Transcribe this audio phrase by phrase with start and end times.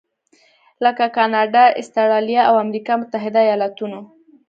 [0.83, 3.99] لکه کاناډا، اسټرالیا او امریکا متحده ایالتونو.